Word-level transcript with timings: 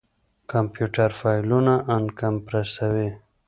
کمپيوټر 0.51 1.09
فايلونه 1.19 1.73
اَنکمپريسوي. 1.95 3.09